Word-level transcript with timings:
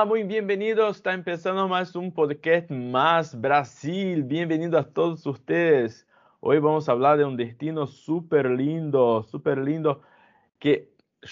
Olá, 0.00 0.06
muito 0.06 0.26
bem-vindos. 0.28 0.96
Está 0.96 1.16
começando 1.16 1.68
mais 1.68 1.94
um 1.94 2.10
podcast 2.10 2.72
mais 2.72 3.34
Brasil. 3.34 4.24
Bem-vindo 4.24 4.78
a 4.78 4.82
todos 4.82 5.24
vocês. 5.24 6.06
Hoje 6.40 6.58
vamos 6.58 6.86
falar 6.86 7.18
de 7.18 7.24
um 7.24 7.36
destino 7.36 7.86
super 7.86 8.46
lindo, 8.46 9.22
super 9.24 9.58
lindo, 9.58 10.00
que 10.60 10.88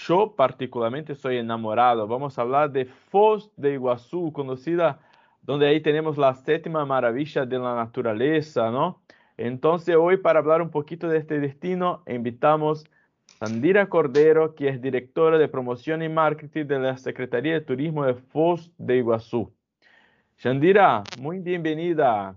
eu 0.09 0.27
particularmente 0.27 1.15
sou 1.15 1.31
enamorado. 1.31 2.05
Vamos 2.07 2.35
falar 2.35 2.67
de 2.67 2.85
Foz 2.85 3.49
de 3.57 3.75
Iguaçu, 3.75 4.31
conhecida, 4.31 4.99
onde 5.47 5.65
aí 5.65 5.79
temos 5.79 6.17
a 6.19 6.33
sétima 6.33 6.85
maravilla 6.85 7.45
de 7.45 7.57
la 7.57 7.75
naturaleza, 7.75 8.69
¿no? 8.71 8.99
Então, 9.37 9.75
hoje 9.75 10.17
para 10.17 10.43
falar 10.43 10.61
um 10.61 10.67
pouquinho 10.67 11.09
deste 11.09 11.39
destino, 11.39 12.01
invitamos 12.07 12.83
Sandira 13.39 13.87
Cordero, 13.87 14.53
que 14.53 14.67
es 14.67 14.81
directora 14.81 15.37
de 15.37 15.47
promoción 15.47 16.01
y 16.01 16.09
marketing 16.09 16.65
de 16.65 16.79
la 16.79 16.97
Secretaría 16.97 17.53
de 17.53 17.61
Turismo 17.61 18.03
de 18.03 18.15
Foz 18.15 18.69
de 18.77 18.97
Iguazú. 18.97 19.49
Sandira, 20.35 21.03
muy 21.19 21.39
bienvenida. 21.39 22.35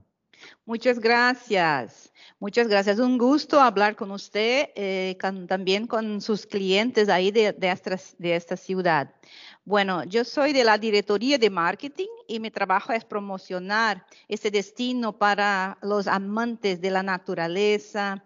Muchas 0.65 0.99
gracias. 0.99 2.13
Muchas 2.39 2.69
gracias. 2.69 2.99
Un 2.99 3.19
gusto 3.19 3.61
hablar 3.61 3.97
con 3.97 4.11
usted, 4.11 4.71
eh, 4.75 5.17
con, 5.21 5.47
también 5.47 5.87
con 5.87 6.21
sus 6.21 6.47
clientes 6.47 7.09
ahí 7.09 7.31
de, 7.31 7.53
de, 7.53 7.71
esta, 7.71 7.99
de 8.19 8.37
esta 8.37 8.57
ciudad. 8.57 9.15
Bueno, 9.65 10.03
yo 10.03 10.25
soy 10.25 10.53
de 10.53 10.65
la 10.65 10.77
Directoría 10.77 11.39
de 11.39 11.49
Marketing 11.49 12.09
y 12.27 12.41
mi 12.41 12.51
trabajo 12.51 12.93
es 12.93 13.05
promocionar 13.05 14.05
este 14.27 14.51
destino 14.51 15.17
para 15.17 15.79
los 15.83 16.09
amantes 16.09 16.81
de 16.81 16.91
la 16.91 17.05
naturaleza, 17.05 18.25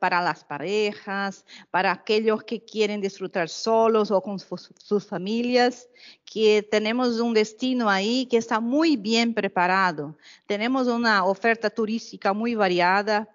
para 0.00 0.20
las 0.22 0.42
parejas, 0.42 1.44
para 1.70 1.92
aquellos 1.92 2.42
que 2.42 2.64
quieren 2.64 3.00
disfrutar 3.00 3.48
solos 3.48 4.10
o 4.10 4.20
con 4.20 4.40
sus, 4.40 5.06
familias, 5.06 5.88
que 6.24 6.66
tenemos 6.68 7.20
un 7.20 7.32
destino 7.32 7.88
ahí 7.88 8.26
que 8.26 8.36
está 8.36 8.58
muy 8.58 8.96
bien 8.96 9.34
preparado. 9.34 10.18
Tenemos 10.46 10.88
una 10.88 11.24
oferta 11.26 11.70
turística 11.70 12.32
muy 12.32 12.56
variada, 12.56 13.28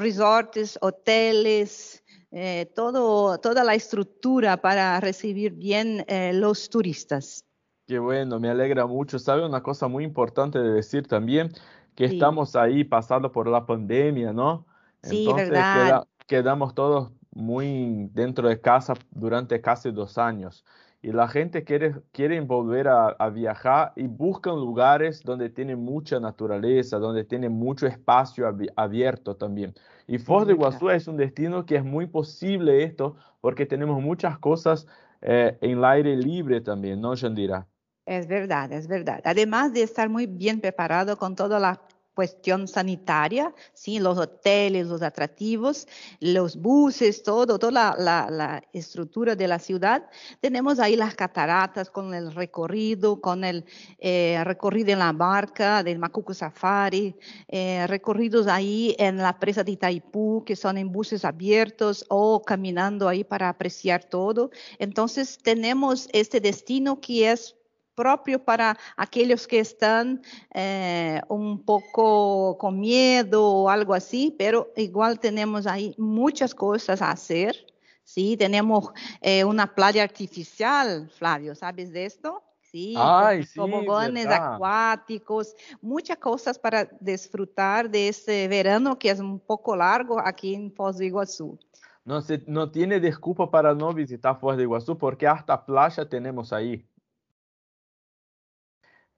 resorts, 0.00 0.76
hoteles, 0.80 1.97
eh, 2.30 2.70
todo, 2.74 3.38
toda 3.38 3.64
la 3.64 3.74
estructura 3.74 4.56
para 4.58 5.00
recibir 5.00 5.52
bien 5.52 6.04
eh, 6.08 6.32
los 6.34 6.68
turistas. 6.68 7.44
Qué 7.86 7.98
bueno, 7.98 8.38
me 8.38 8.50
alegra 8.50 8.86
mucho. 8.86 9.18
¿Sabe 9.18 9.46
una 9.46 9.62
cosa 9.62 9.88
muy 9.88 10.04
importante 10.04 10.58
de 10.58 10.70
decir 10.72 11.06
también? 11.06 11.50
Que 11.94 12.08
sí. 12.08 12.14
estamos 12.14 12.54
ahí 12.54 12.84
pasando 12.84 13.32
por 13.32 13.48
la 13.48 13.64
pandemia, 13.64 14.32
¿no? 14.32 14.66
Sí, 15.02 15.24
Entonces 15.24 15.50
verdad. 15.50 15.86
Queda, 15.86 16.06
quedamos 16.26 16.74
todos 16.74 17.10
muy 17.34 18.08
dentro 18.12 18.48
de 18.48 18.60
casa 18.60 18.94
durante 19.10 19.60
casi 19.60 19.90
dos 19.90 20.18
años. 20.18 20.64
Y 21.00 21.12
la 21.12 21.28
gente 21.28 21.62
quiere, 21.62 21.94
quiere 22.12 22.40
volver 22.40 22.88
a, 22.88 23.08
a, 23.10 23.30
viajar 23.30 23.92
y 23.94 24.08
buscan 24.08 24.56
lugares 24.56 25.22
donde 25.22 25.48
tiene 25.48 25.76
mucha 25.76 26.18
naturaleza, 26.18 26.98
donde 26.98 27.24
tiene 27.24 27.48
mucho 27.48 27.86
espacio 27.86 28.48
ab 28.48 28.60
abierto 28.74 29.36
también. 29.36 29.74
Y 30.08 30.18
Foz 30.18 30.46
de 30.46 30.54
Iguazú 30.54 30.90
es 30.90 31.06
un 31.06 31.16
destino 31.16 31.66
que 31.66 31.76
es 31.76 31.84
muy 31.84 32.06
posible 32.06 32.82
esto 32.82 33.16
porque 33.40 33.66
tenemos 33.66 34.02
muchas 34.02 34.38
cosas 34.38 34.86
eh, 35.20 35.56
en 35.60 35.78
el 35.78 35.84
aire 35.84 36.16
libre 36.16 36.60
también, 36.60 37.00
¿no, 37.00 37.14
Shandira? 37.14 37.66
Es 38.06 38.26
verdad, 38.26 38.72
es 38.72 38.88
verdad. 38.88 39.20
Además 39.24 39.72
de 39.72 39.82
estar 39.82 40.08
muy 40.08 40.26
bien 40.26 40.60
preparado 40.60 41.18
con 41.18 41.36
toda 41.36 41.60
la 41.60 41.80
cuestión 42.18 42.66
sanitaria, 42.66 43.54
¿sí? 43.74 44.00
los 44.00 44.18
hoteles, 44.18 44.88
los 44.88 45.02
atractivos, 45.02 45.86
los 46.18 46.56
buses, 46.56 47.22
todo, 47.22 47.60
toda 47.60 47.94
la, 47.96 48.60
estructura 48.72 49.36
de 49.36 49.46
la 49.46 49.60
ciudad. 49.60 50.04
Tenemos 50.40 50.80
ahí 50.80 50.96
las 50.96 51.14
cataratas 51.14 51.90
con 51.90 52.14
el 52.14 52.34
recorrido, 52.34 53.20
con 53.20 53.44
el 53.44 53.64
eh, 54.00 54.42
recorrido 54.42 54.90
en 54.90 54.98
la 54.98 55.12
barca 55.12 55.84
del 55.84 56.00
Macuco 56.00 56.34
Safari, 56.34 57.14
eh, 57.46 57.86
recorridos 57.86 58.48
ahí 58.48 58.96
en 58.98 59.18
la 59.18 59.38
presa 59.38 59.62
de 59.62 59.70
Itaipú, 59.70 60.42
que 60.44 60.56
son 60.56 60.76
en 60.76 60.90
buses 60.90 61.24
abiertos 61.24 62.04
o 62.08 62.42
caminando 62.42 63.06
ahí 63.08 63.22
para 63.22 63.48
apreciar 63.48 64.02
todo. 64.02 64.50
Entonces 64.80 65.38
tenemos 65.40 66.08
este 66.12 66.40
destino 66.40 67.00
que 67.00 67.30
es 67.30 67.57
propio 67.98 68.38
para 68.38 68.78
aquellos 68.96 69.48
que 69.48 69.58
están 69.58 70.22
eh, 70.54 71.20
un 71.28 71.64
poco 71.64 72.56
con 72.56 72.78
miedo 72.78 73.44
o 73.44 73.68
algo 73.68 73.92
así, 73.92 74.32
pero 74.38 74.72
igual 74.76 75.18
tenemos 75.18 75.66
ahí 75.66 75.96
muchas 75.98 76.54
cosas 76.54 77.02
a 77.02 77.10
hacer. 77.10 77.56
Sí, 78.04 78.36
tenemos 78.36 78.90
eh, 79.20 79.44
una 79.44 79.74
playa 79.74 80.04
artificial, 80.04 81.10
Flavio, 81.10 81.56
¿sabes 81.56 81.92
de 81.92 82.06
esto? 82.06 82.42
Sí, 82.70 82.94
Ay, 82.96 83.42
sí, 83.42 83.58
toboganes 83.58 84.26
verdad. 84.28 84.54
acuáticos, 84.54 85.56
muchas 85.80 86.18
cosas 86.18 86.56
para 86.58 86.88
disfrutar 87.00 87.90
de 87.90 88.08
este 88.08 88.46
verano 88.46 88.96
que 88.96 89.10
es 89.10 89.18
un 89.18 89.40
poco 89.40 89.74
largo 89.74 90.20
aquí 90.20 90.54
en 90.54 90.70
Foz 90.70 90.98
do 90.98 91.04
Iguazú. 91.04 91.58
No, 92.04 92.20
se, 92.22 92.42
no 92.46 92.70
tiene 92.70 93.00
desculpa 93.00 93.50
para 93.50 93.74
no 93.74 93.92
visitar 93.92 94.38
Foz 94.38 94.56
de 94.56 94.62
Iguazú 94.62 94.96
porque 94.96 95.26
hasta 95.26 95.66
playa 95.66 96.08
tenemos 96.08 96.52
ahí. 96.52 96.86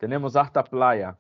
Tenemos 0.00 0.34
hasta 0.34 0.65
playa. 0.65 1.19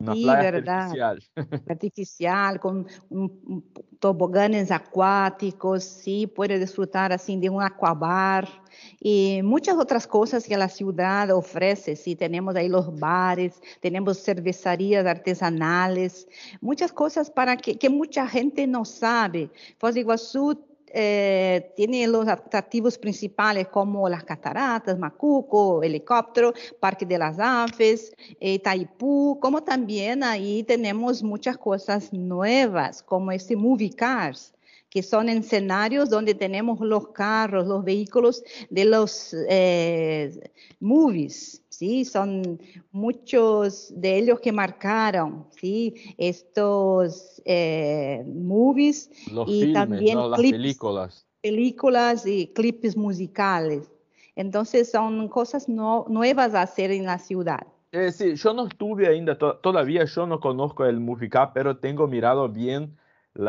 Una 0.00 0.14
sí, 0.14 0.22
playa 0.22 0.50
verdad. 0.52 0.78
artificial. 0.92 1.22
Artificial, 1.68 2.60
con 2.60 2.86
um, 3.08 3.62
toboganes 3.98 4.70
acuáticos, 4.70 5.82
sí, 5.82 6.26
puede 6.26 6.58
disfrutar 6.58 7.10
así 7.10 7.36
de 7.36 7.48
un 7.48 7.62
aquabar 7.62 8.46
y 9.00 9.40
muchas 9.42 9.76
otras 9.76 10.06
cosas 10.06 10.46
que 10.46 10.56
la 10.56 10.68
ciudad 10.68 11.30
ofrece, 11.30 11.96
sí, 11.96 12.14
tenemos 12.14 12.54
ahí 12.54 12.68
los 12.68 12.96
bares, 13.00 13.60
tenemos 13.80 14.22
cervecerías 14.22 15.04
artesanales, 15.04 16.28
muchas 16.60 16.92
cosas 16.92 17.30
para 17.30 17.56
que, 17.56 17.76
que 17.76 17.88
mucha 17.88 18.28
gente 18.28 18.66
no 18.68 18.84
sabe. 18.84 19.50
Foz 19.78 19.94
do 19.94 20.00
Iguazú 20.00 20.67
eh, 20.92 21.72
tiene 21.76 22.06
los 22.06 22.26
atractivos 22.28 22.98
principales 22.98 23.68
como 23.68 24.08
las 24.08 24.24
cataratas, 24.24 24.98
Macuco, 24.98 25.82
helicóptero, 25.82 26.52
Parque 26.80 27.06
de 27.06 27.18
las 27.18 27.38
Aves, 27.38 28.12
eh, 28.40 28.58
Taipú, 28.58 29.38
como 29.40 29.62
también 29.62 30.22
ahí 30.22 30.62
tenemos 30.62 31.22
muchas 31.22 31.56
cosas 31.56 32.12
nuevas, 32.12 33.02
como 33.02 33.32
este 33.32 33.56
Movie 33.56 33.90
Cars, 33.90 34.54
que 34.90 35.02
son 35.02 35.28
escenarios 35.28 36.08
donde 36.08 36.34
tenemos 36.34 36.80
los 36.80 37.08
carros, 37.08 37.66
los 37.66 37.84
vehículos 37.84 38.42
de 38.70 38.84
los 38.84 39.34
eh, 39.48 40.50
movies, 40.80 41.62
¿sí? 41.68 42.04
Son 42.04 42.60
muchos 42.90 43.92
de 43.94 44.18
ellos 44.18 44.40
que 44.40 44.52
marcaron, 44.52 45.46
¿sí? 45.60 45.94
Estos 46.16 47.42
eh, 47.44 48.24
movies 48.26 49.10
Los 49.30 49.48
y 49.48 49.60
filmes, 49.60 49.74
también 49.74 50.14
¿no? 50.14 50.28
Las 50.30 50.40
películas. 50.40 51.26
películas 51.42 52.26
y 52.26 52.48
clips 52.48 52.96
musicales. 52.96 53.90
Entonces 54.36 54.90
son 54.90 55.28
cosas 55.28 55.68
no, 55.68 56.06
nuevas 56.08 56.54
a 56.54 56.62
hacer 56.62 56.92
en 56.92 57.04
la 57.04 57.18
ciudad. 57.18 57.66
Eh, 57.90 58.12
sí, 58.12 58.36
yo 58.36 58.52
no 58.52 58.66
estuve 58.66 59.08
ainda, 59.08 59.36
to 59.36 59.56
todavía 59.56 60.04
yo 60.04 60.26
no 60.26 60.40
conozco 60.40 60.84
el 60.84 61.00
Movicap, 61.00 61.54
pero 61.54 61.78
tengo 61.78 62.06
mirado 62.06 62.48
bien 62.48 62.96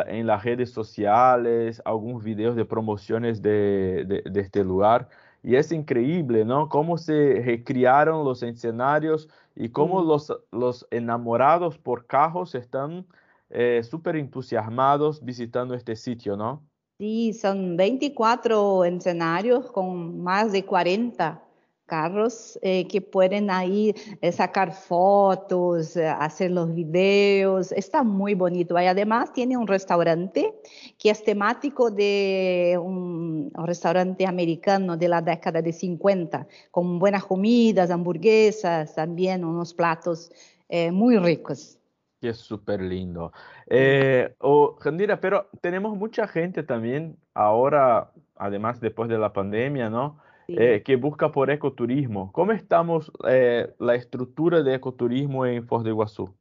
en 0.07 0.27
las 0.27 0.43
redes 0.43 0.71
sociales, 0.71 1.81
algunos 1.85 2.23
videos 2.23 2.55
de 2.55 2.65
promociones 2.65 3.41
de, 3.41 4.05
de, 4.07 4.21
de, 4.29 4.41
este 4.41 4.63
lugar. 4.63 5.09
Y 5.43 5.55
es 5.55 5.71
increíble, 5.71 6.45
¿no? 6.45 6.69
Cómo 6.69 6.97
se 6.97 7.41
recrearon 7.43 8.23
los 8.25 8.43
escenarios 8.43 9.29
y 9.55 9.69
cómo 9.69 10.03
Mm. 10.03 10.07
los, 10.07 10.33
los 10.51 10.87
enamorados 10.91 11.77
por 11.77 12.05
Cajos 12.05 12.55
están 12.55 13.05
eh, 13.49 13.81
súper 13.83 14.15
entusiasmados 14.17 15.23
visitando 15.23 15.73
este 15.73 15.95
sitio, 15.95 16.37
¿no? 16.37 16.63
Sí, 16.99 17.33
son 17.33 17.77
24 17.77 18.83
escenarios 18.83 19.71
con 19.71 20.21
más 20.21 20.51
de 20.51 20.65
40 20.65 21.41
carros 21.89 22.57
eh, 22.61 22.87
que 22.87 23.01
pueden 23.01 23.49
ahí 23.49 23.93
eh, 24.21 24.31
sacar 24.31 24.71
fotos, 24.71 25.97
eh, 25.97 26.07
hacer 26.07 26.51
los 26.51 26.73
videos. 26.73 27.73
Está 27.73 28.03
muy 28.03 28.33
bonito. 28.35 28.79
Y 28.79 28.85
además 28.85 29.33
tiene 29.33 29.57
un 29.57 29.67
restaurante 29.67 30.53
que 30.97 31.09
es 31.09 31.23
temático 31.23 31.91
de 31.91 32.79
un, 32.81 33.51
un 33.53 33.67
restaurante 33.67 34.25
americano 34.25 34.95
de 34.95 35.07
la 35.09 35.21
década 35.21 35.61
de 35.61 35.73
50, 35.73 36.47
con 36.71 36.99
buenas 36.99 37.25
comidas, 37.25 37.91
hamburguesas, 37.91 38.95
también 38.95 39.43
unos 39.43 39.73
platos 39.73 40.31
eh, 40.69 40.91
muy 40.91 41.17
ricos. 41.17 41.79
Que 42.21 42.29
es 42.29 42.37
súper 42.37 42.81
lindo. 42.81 43.31
Eh, 43.67 44.35
oh, 44.39 44.75
Jandira, 44.79 45.19
pero 45.19 45.49
tenemos 45.61 45.97
mucha 45.97 46.27
gente 46.27 46.63
también 46.63 47.17
ahora, 47.33 48.11
además 48.35 48.79
después 48.79 49.09
de 49.09 49.17
la 49.17 49.33
pandemia, 49.33 49.89
¿no? 49.89 50.19
Eh, 50.57 50.81
que 50.83 50.95
busca 50.95 51.31
por 51.31 51.51
ecoturismo. 51.51 52.31
¿Cómo 52.31 52.51
estamos 52.51 53.11
eh, 53.27 53.73
la 53.79 53.95
estructura 53.95 54.63
de 54.63 54.75
ecoturismo 54.75 55.45
en 55.45 55.67
Foz 55.67 55.83
de 55.83 55.91
Iguazú? 55.91 56.33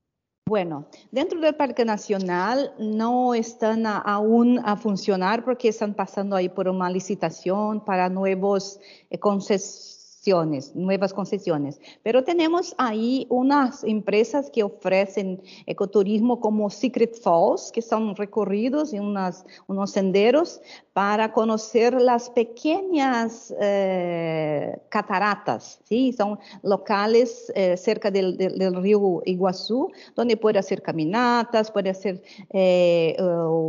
Bueno, 0.48 0.86
dentro 1.10 1.38
del 1.40 1.54
Parque 1.56 1.84
Nacional 1.84 2.72
no 2.78 3.34
están 3.34 3.84
aún 3.86 4.58
a 4.64 4.76
funcionar 4.76 5.44
porque 5.44 5.68
están 5.68 5.92
pasando 5.92 6.36
ahí 6.36 6.48
por 6.48 6.68
una 6.68 6.88
licitación 6.88 7.84
para 7.84 8.08
nuevos 8.08 8.80
eh, 9.10 9.18
nuevas 10.74 11.12
concesiones. 11.12 11.80
Pero 12.02 12.24
tenemos 12.24 12.74
ahí 12.78 13.26
unas 13.30 13.84
empresas 13.84 14.50
que 14.50 14.62
ofrecen 14.62 15.40
ecoturismo 15.66 16.40
como 16.40 16.70
Secret 16.70 17.16
Falls, 17.20 17.70
que 17.72 17.82
son 17.82 18.14
recorridos 18.16 18.92
unas, 18.92 19.44
unos 19.66 19.90
senderos 19.92 20.60
para 20.92 21.32
conocer 21.32 21.94
las 21.94 22.28
pequeñas 22.30 23.54
eh, 23.60 24.76
cataratas, 24.88 25.80
¿sí? 25.84 26.12
Son 26.12 26.38
locales 26.62 27.52
eh, 27.54 27.76
cerca 27.76 28.10
del, 28.10 28.36
del, 28.36 28.74
río 28.74 29.22
Iguazú, 29.24 29.90
donde 30.14 30.36
puede 30.36 30.58
hacer 30.58 30.82
caminatas, 30.82 31.70
puede 31.70 31.90
hacer 31.90 32.22
eh, 32.50 33.16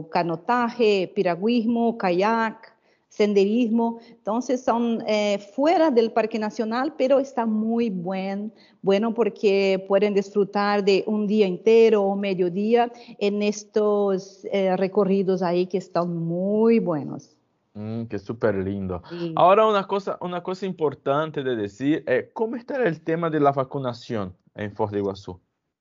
canotaje, 0.09 1.11
piragüismo, 1.13 1.97
kayak, 1.97 2.79
senderismo. 3.09 4.00
Entonces 4.09 4.63
son 4.63 5.03
eh, 5.07 5.39
fuera 5.53 5.91
del 5.91 6.11
Parque 6.11 6.39
Nacional, 6.39 6.94
pero 6.97 7.19
está 7.19 7.45
muy 7.45 7.89
buen, 7.89 8.53
bueno 8.81 9.13
porque 9.13 9.83
pueden 9.88 10.13
disfrutar 10.13 10.83
de 10.83 11.03
un 11.07 11.27
día 11.27 11.47
entero 11.47 12.03
o 12.03 12.15
mediodía 12.15 12.91
en 13.17 13.41
estos 13.41 14.45
eh, 14.51 14.77
recorridos 14.77 15.41
ahí 15.41 15.67
que 15.67 15.79
están 15.79 16.15
muy 16.15 16.79
buenos. 16.79 17.35
Mm, 17.73 18.06
que 18.06 18.19
súper 18.19 18.56
lindo. 18.56 19.01
Ahora 19.35 19.67
una 19.67 19.85
cosa, 19.85 20.17
una 20.21 20.41
cosa 20.41 20.65
importante 20.65 21.44
de 21.44 21.56
decir, 21.56 22.03
eh, 22.07 22.29
¿cómo 22.33 22.56
está 22.56 22.75
el 22.83 23.01
tema 23.01 23.29
de 23.29 23.39
la 23.39 23.51
vacunación 23.51 24.35
en 24.56 24.71
Foz 24.73 24.91
de 24.91 25.00
Iguazú? 25.00 25.39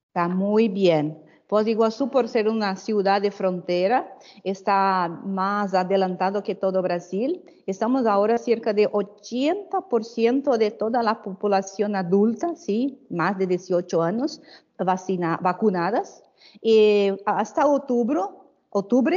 Está 0.09 0.29
muy 0.29 0.69
bien. 0.69 1.19
Foz 1.49 1.65
do 1.65 1.71
Iguaçu, 1.71 2.09
por 2.09 2.29
ser 2.29 2.47
uma 2.47 2.77
cidade 2.77 3.31
fronteira, 3.31 4.07
está 4.45 5.09
mais 5.25 5.73
adelantado 5.73 6.43
que 6.43 6.55
todo 6.55 6.83
Brasil. 6.83 7.43
Estamos 7.67 8.05
agora 8.05 8.37
cerca 8.37 8.75
de 8.75 8.87
80% 8.87 10.59
de 10.59 10.71
toda 10.73 11.01
a 11.01 11.15
população 11.15 11.95
adulta, 11.95 12.55
sim, 12.55 12.99
mais 13.11 13.39
de 13.39 13.47
18 13.47 13.99
anos, 13.99 14.43
vacina, 14.79 15.39
vacunadas. 15.41 16.23
E 16.63 17.17
hasta 17.25 17.67
outubro, 17.67 18.29
outubro, 18.71 19.17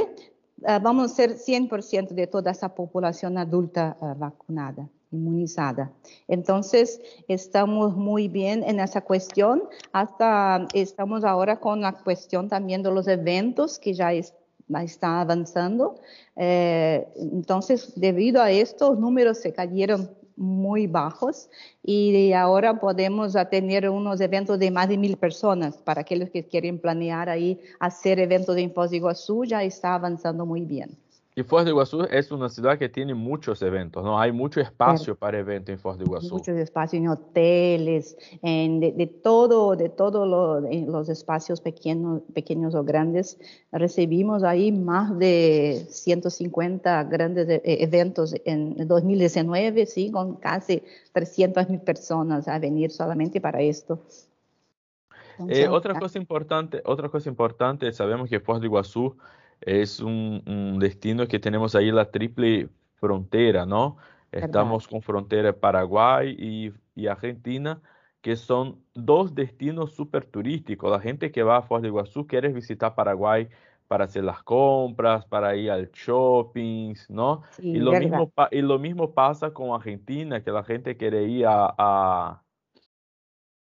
eh, 0.64 0.80
vamos 0.80 1.12
ser 1.12 1.36
100% 1.36 2.14
de 2.14 2.28
toda 2.28 2.50
essa 2.50 2.70
população 2.70 3.38
adulta 3.38 3.98
eh, 4.02 4.14
vacunada 4.14 4.90
inmunizada. 5.12 5.92
Entonces, 6.28 7.02
estamos 7.28 7.96
muy 7.96 8.28
bien 8.28 8.64
en 8.64 8.80
esa 8.80 9.02
cuestión. 9.02 9.64
Hasta 9.92 10.68
estamos 10.74 11.24
ahora 11.24 11.60
con 11.60 11.82
la 11.82 11.94
cuestión 11.94 12.48
también 12.48 12.82
de 12.82 12.92
los 12.92 13.08
eventos 13.08 13.78
que 13.78 13.94
ya 13.94 14.12
está 14.14 15.22
avanzando. 15.22 16.00
Eh, 16.36 17.08
entonces, 17.16 17.94
debido 17.96 18.42
a 18.42 18.52
esto, 18.52 18.92
los 18.92 19.00
números 19.00 19.40
se 19.40 19.54
cayeron 19.54 20.10
muy 20.38 20.88
bajos 20.88 21.50
y 21.84 22.32
ahora 22.34 22.80
podemos 22.80 23.36
tener 23.52 23.90
unos 23.90 24.20
eventos 24.22 24.58
de 24.58 24.72
más 24.72 24.90
de 24.90 24.98
mil 24.98 25.18
personas. 25.18 25.78
Para 25.78 26.02
aquellos 26.02 26.30
que 26.30 26.48
quieren 26.48 26.80
planear 26.80 27.30
ahí 27.30 27.60
hacer 27.80 28.20
eventos 28.20 28.58
en 28.58 28.74
Foz 28.74 28.90
de 28.90 28.98
Iguazú, 28.98 29.46
ya 29.46 29.64
está 29.64 29.94
avanzando 29.94 30.46
muy 30.46 30.62
bien. 30.62 30.98
Y 31.34 31.44
Foz 31.44 31.64
de 31.64 31.70
Iguazú 31.70 32.06
es 32.12 32.30
una 32.30 32.50
ciudad 32.50 32.78
que 32.78 32.90
tiene 32.90 33.14
muchos 33.14 33.62
eventos, 33.62 34.04
¿no? 34.04 34.20
Hay 34.20 34.34
mucho 34.34 34.60
espacio 34.60 35.16
para 35.16 35.40
eventos 35.40 35.72
en 35.72 35.80
Foz 35.80 35.98
de 35.98 36.04
Iguazú. 36.04 36.36
Muchos 36.36 36.58
espacios 36.58 37.02
en 37.02 37.08
hoteles, 37.08 38.18
en 38.42 38.82
de, 38.82 39.08
todo, 39.08 39.78
de 39.78 39.88
todos 39.88 40.28
los 40.28 41.08
espacios 41.08 41.62
pequeños, 41.62 42.22
pequeños 42.34 42.76
o 42.76 42.84
grandes. 42.84 43.40
Recibimos 43.72 44.44
ahí 44.44 44.74
más 44.74 45.18
de 45.18 45.86
150 45.90 47.04
grandes 47.06 47.48
e, 47.48 47.62
e, 47.64 47.84
eventos 47.86 48.36
en 48.44 48.86
2019, 48.86 49.86
sí, 49.86 50.12
con 50.12 50.36
casi 50.36 50.84
300 51.14 51.70
mil 51.70 51.80
personas 51.80 52.50
a 52.50 52.60
venir 52.60 52.92
solamente 52.92 53.40
para 53.40 53.62
esto. 53.62 54.02
eh, 55.48 55.70
otra 55.70 55.98
cosa 55.98 56.18
importante, 56.18 56.82
otra 56.84 57.08
cosa 57.08 57.30
importante, 57.30 57.90
sabemos 57.94 58.30
que 58.30 58.42
Foz 58.42 58.60
de 58.60 58.68
Iguazú 58.68 59.16
es 59.62 60.00
un, 60.00 60.78
destino 60.80 61.28
que 61.28 61.40
tenemos 61.40 61.76
ahí 61.76 61.92
la 61.92 62.12
triple 62.12 62.70
frontera, 62.96 63.66
¿no? 63.66 63.98
Estamos 64.32 64.88
con 64.88 65.02
frontera 65.02 65.54
Paraguay 65.54 66.36
y, 66.96 67.08
Argentina, 67.08 67.82
que 68.22 68.36
son 68.36 68.84
dos 68.94 69.34
destinos 69.36 69.94
súper 69.94 70.26
turísticos. 70.26 70.92
La 70.92 71.00
gente 71.00 71.32
que 71.32 71.44
va 71.44 71.58
a 71.58 71.62
Foz 71.64 71.82
de 71.82 71.90
Iguazú 71.90 72.28
quiere 72.28 72.50
visitar 72.50 72.96
Paraguay 72.96 73.50
para 73.88 74.06
hacer 74.06 74.24
las 74.24 74.42
compras, 74.44 75.26
para 75.26 75.56
ir 75.56 75.70
al 75.70 75.92
shopping, 75.92 76.94
¿no? 77.10 77.42
y, 77.60 77.78
lo 77.78 77.92
mismo, 77.92 78.32
y 78.52 78.62
lo 78.62 78.80
mismo 78.80 79.14
pasa 79.14 79.52
con 79.52 79.72
Argentina, 79.72 80.42
que 80.42 80.52
la 80.52 80.64
gente 80.64 80.96
quiere 80.96 81.24
ir 81.24 81.46
a, 81.46 81.76
a, 81.78 82.44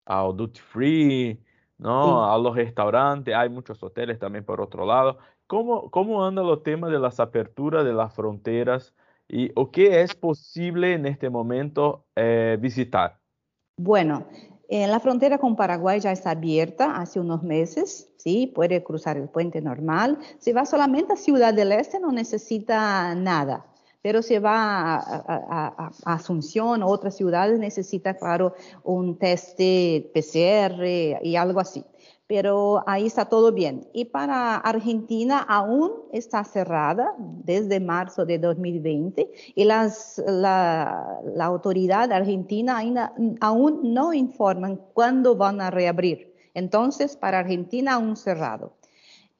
a 0.05 0.23
duty 0.25 0.61
free, 0.61 1.41
¿no? 1.79 2.31
A 2.31 2.37
los 2.39 2.57
restaurantes, 2.57 3.35
hay 3.35 3.49
muchos 3.49 3.83
hoteles 3.83 4.19
también 4.19 4.45
por 4.45 4.61
otro 4.61 4.85
lado. 4.85 5.19
¿Cómo, 5.49 5.91
cómo 5.91 6.27
anda 6.27 6.43
el 6.43 6.63
tema 6.63 6.91
de 6.91 6.99
las 6.99 7.21
aperturas 7.21 7.83
de 7.83 7.95
las 7.95 8.15
fronteras 8.15 8.95
y 9.27 9.51
o 9.57 9.71
qué 9.71 10.03
es 10.03 10.15
posible 10.15 10.93
en 10.93 11.07
este 11.07 11.31
momento 11.31 12.05
eh, 12.17 12.59
visitar? 12.61 13.19
Bueno, 13.79 14.27
la 14.69 15.01
frontera 15.01 15.39
con 15.39 15.57
Paraguay 15.57 16.01
ya 16.01 16.13
está 16.13 16.33
abierta 16.33 16.97
hace 16.97 17.19
unos 17.19 17.43
meses, 17.43 18.11
¿sí? 18.19 18.53
Puede 18.55 18.85
cruzar 18.85 19.17
el 19.17 19.31
puente 19.31 19.63
normal. 19.63 20.19
Si 20.39 20.53
va 20.53 20.67
solamente 20.67 21.15
a 21.15 21.17
Ciudad 21.17 21.55
del 21.55 21.73
Este 21.73 21.99
no 21.99 22.13
necesita 22.13 23.15
nada, 23.15 23.65
pero 24.03 24.21
si 24.21 24.37
va 24.37 24.97
a, 24.97 25.91
a 26.05 26.13
Asunción 26.13 26.83
o 26.83 26.89
otras 26.89 27.17
ciudades 27.17 27.59
necesita, 27.59 28.19
claro, 28.19 28.55
un 28.85 29.17
test 29.17 29.59
PCR 30.13 30.85
y 31.23 31.37
algo 31.37 31.61
así 31.61 31.83
pero 32.29 32.85
ahí 32.87 33.07
está 33.07 33.25
todo 33.25 33.53
bien. 33.53 33.89
Y 33.95 34.05
para 34.05 34.57
Argentina 34.57 35.39
aún 35.41 35.93
está 36.13 36.45
cerrada 36.45 37.15
desde 37.19 37.81
marzo 37.81 38.27
de 38.27 38.39
2020 38.39 39.33
y 39.55 39.65
las, 39.65 40.23
la, 40.27 41.21
la 41.25 41.45
autoridad 41.47 42.13
argentina 42.13 42.81
aún 43.41 43.81
no 43.95 44.13
informan 44.13 44.79
cuándo 44.93 45.37
van 45.37 45.63
a 45.63 45.71
reabrir. 45.71 46.35
Entonces, 46.53 47.17
para 47.17 47.39
Argentina 47.39 47.95
aún 47.95 48.15
cerrado. 48.17 48.75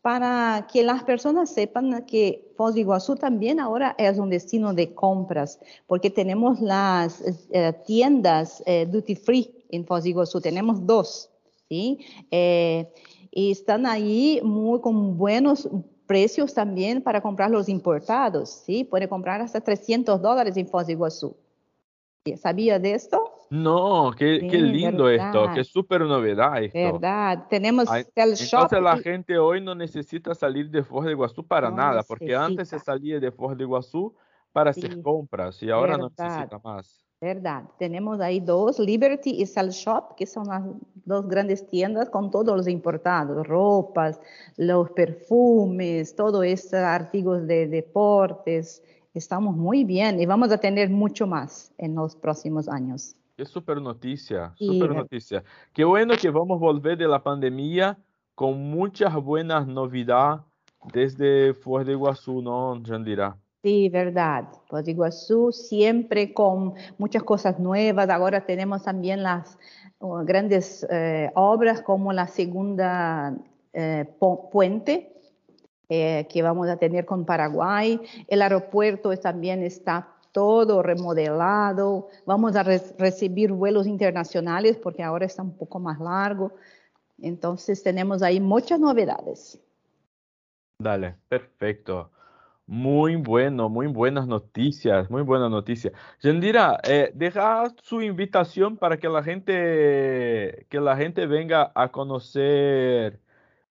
Para 0.01 0.67
que 0.73 0.83
las 0.83 1.03
personas 1.03 1.51
sepan 1.51 2.07
que 2.07 2.53
Foz 2.57 2.75
Iguazú 2.77 3.17
también 3.17 3.61
ahora 3.61 3.95
es 3.99 4.17
un 4.19 4.31
destino 4.31 4.73
de 4.73 4.95
compras, 4.95 5.59
porque 5.87 6.09
tenemos 6.09 6.61
las 6.61 7.23
eh, 7.51 7.75
tiendas 7.85 8.63
eh, 8.65 8.87
duty 8.91 9.17
free 9.17 9.67
en 9.69 9.85
Foz 9.85 10.07
Iguazú, 10.07 10.41
tenemos 10.41 10.87
dos. 10.87 11.31
¿Sí? 11.69 12.05
Eh, 12.31 12.93
y 13.31 13.53
están 13.53 13.87
ahí 13.87 14.41
muy 14.43 14.81
con 14.81 15.17
buenos 15.17 15.69
precios 16.07 16.55
también 16.55 17.03
para 17.03 17.21
comprar 17.21 17.51
los 17.51 17.69
importados, 17.69 18.51
¿sí? 18.65 18.85
Puede 18.85 19.09
comprar 19.09 19.41
hasta 19.43 19.61
300 19.61 20.21
dólares 20.21 20.57
en 20.57 20.67
Foz 20.67 20.87
de 20.87 20.95
Iguazú. 20.95 21.37
¿Sabía 22.37 22.79
de 22.79 22.93
esto? 22.93 23.33
No, 23.51 24.11
qué, 24.17 24.47
qué 24.51 24.59
lindo 24.59 25.09
esto, 25.09 25.51
qué 25.55 25.65
súper 25.65 26.03
novedad 26.03 26.63
esto. 26.63 26.79
Verdad, 26.79 27.47
tenemos 27.49 27.89
el 27.91 28.07
Entonces 28.17 28.83
la 28.83 28.99
gente 28.99 29.39
hoy 29.39 29.63
no 29.63 29.75
necesita 29.75 30.35
salir 30.35 30.69
de 30.71 30.83
Foz 30.83 31.07
de 31.07 31.13
Iguazú 31.13 31.47
para 31.47 31.71
nada, 31.71 32.03
porque 32.03 32.35
antes 32.35 32.69
se 32.69 32.79
salía 32.79 33.21
de 33.21 33.31
Foz 33.31 33.57
de 33.57 33.65
Iguazú 33.65 34.15
para 34.53 34.71
hacer 34.71 35.01
compras 35.03 35.63
y 35.63 35.71
ahora 35.71 35.97
no 35.97 36.11
necesita 36.11 36.59
más. 36.63 37.08
Verdad, 37.21 37.65
tenemos 37.81 38.21
ahí 38.21 38.39
dos, 38.39 38.79
Liberty 38.79 39.31
y 39.31 39.47
Sal 39.47 39.71
Shop, 39.71 40.15
que 40.15 40.25
son 40.25 40.47
las 40.47 40.63
dos 41.05 41.27
grandes 41.27 41.67
tiendas 41.67 42.09
con 42.11 42.31
todos 42.31 42.57
los 42.57 42.69
importados, 42.69 43.45
ropas, 43.45 44.21
los 44.57 44.91
perfumes, 44.93 46.15
todos 46.15 46.45
estos 46.45 46.79
artículos 46.79 47.45
de 47.49 47.67
deportes. 47.67 48.85
Estamos 49.15 49.57
muy 49.57 49.83
bien 49.83 50.21
y 50.21 50.27
vamos 50.27 50.53
a 50.53 50.59
tener 50.59 50.91
mucho 50.91 51.27
más 51.27 51.73
en 51.77 51.97
los 51.97 52.15
próximos 52.15 52.69
años. 52.69 53.17
Qué 53.37 53.45
super 53.45 53.83
noticia, 53.83 54.53
super 54.57 54.95
noticia. 54.95 55.43
Qué 55.73 55.85
bueno 55.85 56.15
que 56.21 56.31
vamos 56.31 56.57
a 56.57 56.67
volver 56.67 56.97
de 56.97 57.09
la 57.09 57.21
pandemia 57.21 57.99
con 58.37 58.71
muchas 58.71 59.13
buenas 59.17 59.67
novedades 59.67 60.45
desde 60.93 61.53
Fuerte 61.55 61.91
de 61.91 61.97
Iguazú, 61.97 62.41
¿no, 62.43 62.81
Jandira? 62.87 63.37
Sí, 63.63 63.89
verdad. 63.89 64.45
De 64.71 64.91
Iguazú 64.91 65.51
siempre 65.51 66.33
con 66.33 66.75
muchas 66.97 67.25
cosas 67.25 67.59
nuevas. 67.59 68.09
Ahora 68.09 68.47
tenemos 68.47 68.85
también 68.85 69.23
las 69.23 69.59
uh, 69.99 70.25
grandes 70.25 70.87
eh, 70.91 71.31
obras 71.35 71.83
como 71.83 72.13
la 72.13 72.29
segunda 72.29 73.37
eh, 73.73 74.07
puente 74.51 75.13
eh, 75.89 76.27
que 76.31 76.43
vamos 76.43 76.69
a 76.69 76.77
tener 76.77 77.05
con 77.05 77.25
Paraguay. 77.25 78.01
El 78.29 78.43
aeropuerto 78.43 79.17
también 79.17 79.63
está 79.63 80.09
todo 80.33 80.83
remodelado. 80.83 82.09
Vamos 82.27 82.55
a 82.57 82.63
recibir 82.63 83.53
vuelos 83.53 83.87
internacionales 83.87 84.77
porque 84.77 85.03
ahora 85.03 85.27
está 85.27 85.43
un 85.43 85.57
poco 85.57 85.81
más 85.81 85.99
largo. 85.99 86.53
Entonces 87.21 87.83
tenemos 87.83 88.23
ahí 88.23 88.39
muchas 88.39 88.79
novedades. 88.79 89.59
Dale, 90.79 91.17
perfecto. 91.29 92.11
Muy 92.71 93.17
bueno, 93.17 93.71
muy 93.71 93.87
buenas 93.87 94.27
noticias, 94.27 95.11
muy 95.11 95.23
buenas 95.23 95.51
noticias. 95.51 95.95
Yandira, 96.21 96.79
eh, 96.85 97.15
su 97.83 98.03
invitación 98.03 98.77
para 98.77 98.99
que 98.99 99.09
la 99.09 99.23
gente, 99.23 100.67
que 100.69 100.79
la 100.79 100.95
gente 100.95 101.27
venga 101.27 101.73
a 101.75 101.91
conocer 101.91 103.21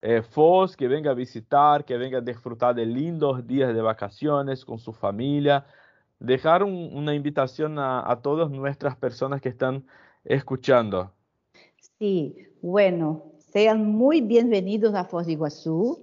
eh, 0.03 0.21
Foz, 0.21 0.77
que 0.77 0.88
venga 0.88 1.09
a 1.09 1.15
visitar, 1.15 1.85
que 1.85 1.97
venga 1.97 2.19
a 2.19 2.21
disfrutar 2.21 2.75
de 2.75 2.85
lindos 2.85 3.47
días 3.47 3.73
de 3.73 3.81
vacaciones 3.81 4.63
con 4.63 4.77
su 4.77 4.93
familia. 4.93 5.65
Dejar 6.19 6.62
una 6.63 7.15
invitación 7.15 7.79
a, 7.79 8.07
a 8.07 8.21
todas 8.21 8.51
nuestras 8.51 8.95
personas 8.95 9.41
que 9.41 9.50
están 9.50 9.88
escuchando. 10.23 11.12
Sí, 11.97 12.35
bueno, 12.62 13.23
sean 13.39 13.88
muy 13.88 14.21
bienvenidos 14.21 14.93
a 14.93 15.05
Foz 15.05 15.25
de 15.25 15.31
Iguazú. 15.31 16.02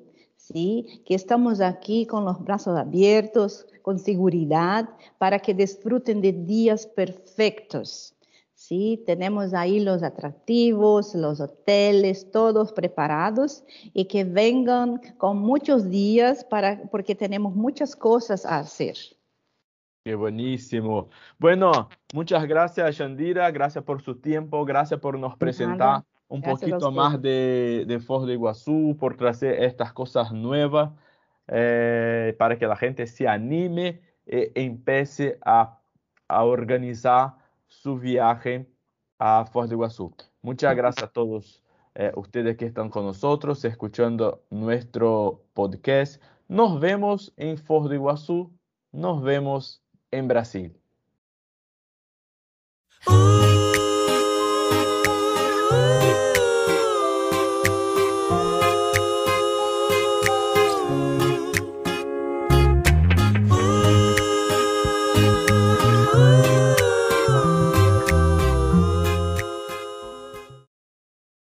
¿Sí? 0.52 1.02
Que 1.04 1.14
estamos 1.14 1.60
aquí 1.60 2.06
con 2.06 2.24
los 2.24 2.42
brazos 2.42 2.78
abiertos, 2.78 3.66
con 3.82 3.98
seguridad, 3.98 4.88
para 5.18 5.38
que 5.38 5.54
disfruten 5.54 6.20
de 6.20 6.32
días 6.32 6.86
perfectos. 6.86 8.14
¿sí? 8.54 9.02
Tenemos 9.06 9.54
ahí 9.54 9.80
los 9.80 10.02
atractivos, 10.02 11.14
los 11.14 11.40
hoteles, 11.40 12.30
todos 12.30 12.72
preparados 12.72 13.64
y 13.94 14.04
que 14.06 14.24
vengan 14.24 15.00
con 15.16 15.38
muchos 15.38 15.88
días 15.88 16.44
para, 16.44 16.82
porque 16.90 17.14
tenemos 17.14 17.54
muchas 17.54 17.96
cosas 17.96 18.44
a 18.44 18.58
hacer. 18.58 18.96
Qué 20.04 20.14
buenísimo. 20.14 21.10
Bueno, 21.38 21.88
muchas 22.14 22.46
gracias, 22.46 22.96
Shandira. 22.96 23.50
Gracias 23.50 23.84
por 23.84 24.02
su 24.02 24.16
tiempo. 24.16 24.64
Gracias 24.64 24.98
por 24.98 25.18
nos 25.18 25.36
presentar 25.36 26.04
un 26.30 26.42
poquito 26.42 26.90
más 26.92 27.20
de, 27.20 27.84
de 27.86 27.98
Foz 27.98 28.26
de 28.26 28.34
Iguazú, 28.34 28.96
por 28.98 29.16
traer 29.16 29.64
estas 29.64 29.92
cosas 29.92 30.32
nuevas 30.32 30.92
eh, 31.48 32.34
para 32.38 32.56
que 32.56 32.66
la 32.66 32.76
gente 32.76 33.06
se 33.08 33.26
anime 33.26 34.00
e 34.26 34.52
empiece 34.54 35.38
a, 35.44 35.80
a 36.28 36.44
organizar 36.44 37.34
su 37.66 37.98
viaje 37.98 38.66
a 39.18 39.44
Foz 39.44 39.68
de 39.68 39.74
Iguazú. 39.74 40.14
Muchas 40.40 40.76
gracias 40.76 41.08
a 41.08 41.12
todos 41.12 41.64
eh, 41.96 42.12
ustedes 42.14 42.56
que 42.56 42.66
están 42.66 42.90
con 42.90 43.04
nosotros 43.04 43.64
escuchando 43.64 44.44
nuestro 44.50 45.42
podcast. 45.52 46.22
Nos 46.46 46.78
vemos 46.78 47.32
en 47.36 47.58
Foz 47.58 47.90
de 47.90 47.96
Iguazú. 47.96 48.52
Nos 48.92 49.20
vemos 49.20 49.82
en 50.12 50.28
Brasil. 50.28 50.76
Uh. 53.08 53.49